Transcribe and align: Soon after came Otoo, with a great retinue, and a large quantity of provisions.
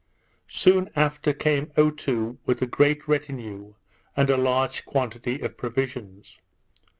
Soon 0.49 0.89
after 0.95 1.31
came 1.31 1.71
Otoo, 1.77 2.39
with 2.47 2.59
a 2.63 2.65
great 2.65 3.07
retinue, 3.07 3.75
and 4.17 4.31
a 4.31 4.35
large 4.35 4.83
quantity 4.83 5.39
of 5.41 5.57
provisions. 5.57 6.39